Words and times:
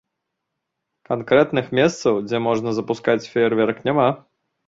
Канкрэтных 1.09 1.65
месцаў, 1.81 2.13
дзе 2.29 2.37
можна 2.47 2.69
запускаць 2.79 3.17
феерверк, 3.35 3.77
няма. 3.91 4.09